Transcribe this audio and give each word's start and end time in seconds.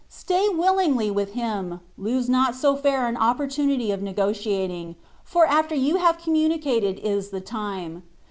Stay 0.09 0.49
willingly 0.49 1.11
with 1.11 1.33
Him: 1.33 1.79
lose 1.95 2.27
not 2.27 2.55
so 2.55 2.75
fair 2.75 3.05
an 3.05 3.15
opportunity 3.15 3.91
of 3.91 3.99
negotiating^ 3.99 4.95
for 5.23 5.45
after 5.45 5.75
you 5.75 5.97
have 5.97 6.17
conmmnicated 6.17 6.97
is 7.03 7.29
the 7.29 7.39
time. 7.39 8.01